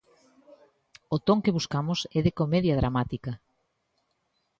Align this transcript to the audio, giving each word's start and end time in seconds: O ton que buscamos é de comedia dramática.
O 1.15 1.17
ton 1.27 1.39
que 1.43 1.55
buscamos 1.57 1.99
é 2.17 2.19
de 2.25 2.35
comedia 2.39 2.79
dramática. 2.81 3.31